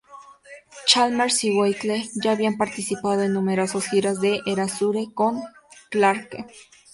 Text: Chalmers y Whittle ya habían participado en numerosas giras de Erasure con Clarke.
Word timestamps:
Chalmers 0.87 1.43
y 1.43 1.51
Whittle 1.51 2.09
ya 2.15 2.31
habían 2.31 2.57
participado 2.57 3.21
en 3.21 3.33
numerosas 3.33 3.85
giras 3.87 4.19
de 4.19 4.39
Erasure 4.47 5.13
con 5.13 5.43
Clarke. 5.91 6.47